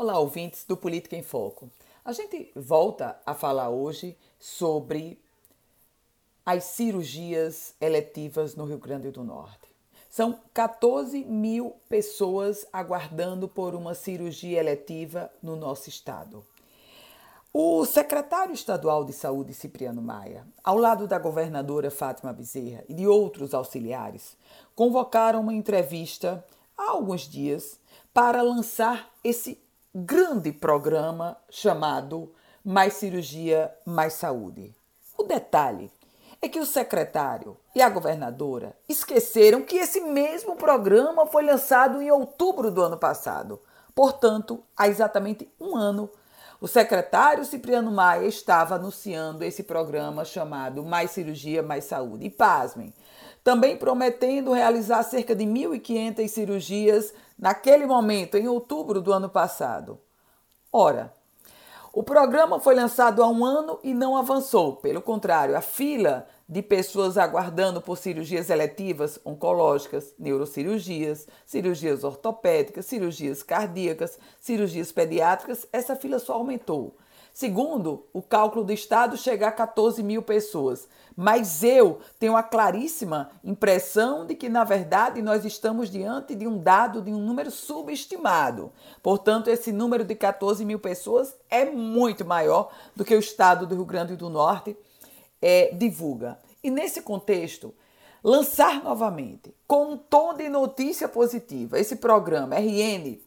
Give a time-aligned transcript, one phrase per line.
[0.00, 1.68] Olá, ouvintes do Política em Foco.
[2.04, 5.20] A gente volta a falar hoje sobre
[6.46, 9.68] as cirurgias eletivas no Rio Grande do Norte.
[10.08, 16.46] São 14 mil pessoas aguardando por uma cirurgia eletiva no nosso estado.
[17.52, 23.08] O secretário estadual de saúde, Cipriano Maia, ao lado da governadora Fátima Bezerra e de
[23.08, 24.36] outros auxiliares,
[24.76, 27.80] convocaram uma entrevista há alguns dias
[28.14, 29.66] para lançar esse
[30.04, 32.32] grande programa chamado
[32.64, 34.72] Mais Cirurgia, Mais Saúde.
[35.16, 35.90] O detalhe
[36.40, 42.12] é que o secretário e a governadora esqueceram que esse mesmo programa foi lançado em
[42.12, 43.60] outubro do ano passado.
[43.92, 46.08] Portanto, há exatamente um ano,
[46.60, 52.26] o secretário Cipriano Maia estava anunciando esse programa chamado Mais Cirurgia, Mais Saúde.
[52.26, 52.92] E pasmem,
[53.44, 60.00] também prometendo realizar cerca de 1.500 cirurgias naquele momento, em outubro do ano passado.
[60.72, 61.12] Ora,
[61.92, 64.76] o programa foi lançado há um ano e não avançou.
[64.76, 73.42] Pelo contrário, a fila de pessoas aguardando por cirurgias eletivas, oncológicas, neurocirurgias, cirurgias ortopédicas, cirurgias
[73.42, 76.96] cardíacas, cirurgias pediátricas, essa fila só aumentou.
[77.34, 80.88] Segundo, o cálculo do Estado chega a 14 mil pessoas.
[81.14, 86.58] Mas eu tenho a claríssima impressão de que, na verdade, nós estamos diante de um
[86.58, 88.72] dado, de um número subestimado.
[89.02, 93.76] Portanto, esse número de 14 mil pessoas é muito maior do que o Estado do
[93.76, 94.76] Rio Grande do Norte
[95.40, 96.38] é, divulga.
[96.62, 97.74] E nesse contexto,
[98.22, 103.18] lançar novamente, com um tom de notícia positiva, esse programa RN,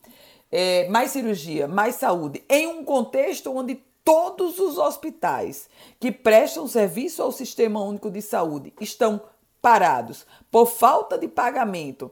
[0.52, 7.22] é, mais cirurgia, mais saúde, em um contexto onde todos os hospitais que prestam serviço
[7.22, 9.22] ao Sistema Único de Saúde estão
[9.62, 12.12] parados por falta de pagamento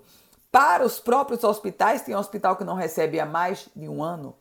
[0.51, 4.35] para os próprios hospitais, tem hospital que não recebe há mais de um ano.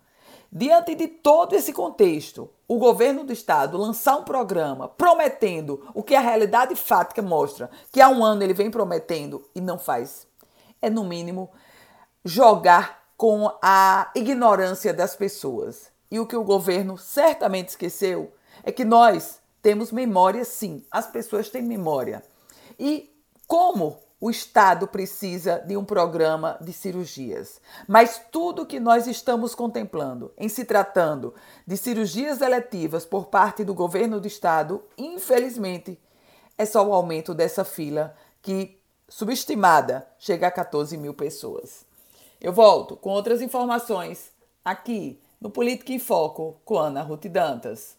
[0.51, 6.15] Diante de todo esse contexto, o governo do estado lançar um programa prometendo o que
[6.15, 10.27] a realidade fática mostra, que há um ano ele vem prometendo e não faz,
[10.81, 11.51] é no mínimo
[12.25, 15.91] jogar com a ignorância das pessoas.
[16.11, 18.33] E o que o governo certamente esqueceu
[18.63, 22.23] é que nós temos memória sim, as pessoas têm memória.
[22.79, 23.15] E
[23.47, 27.61] como o Estado precisa de um programa de cirurgias.
[27.87, 31.35] Mas tudo que nós estamos contemplando em se tratando
[31.67, 35.99] de cirurgias eletivas por parte do governo do Estado, infelizmente,
[36.57, 41.87] é só o aumento dessa fila que, subestimada, chega a 14 mil pessoas.
[42.41, 44.33] Eu volto com outras informações
[44.65, 47.97] aqui no Política em Foco com Ana Ruth Dantas.